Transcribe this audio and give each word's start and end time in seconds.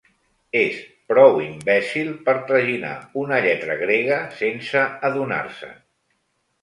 És 0.59 0.77
prou 1.11 1.35
imbècil 1.43 2.09
per 2.29 2.35
traginar 2.51 2.95
una 3.25 3.43
lletra 3.47 3.77
grega 3.85 4.19
sense 4.41 4.87
adonar-se'n. 5.11 5.77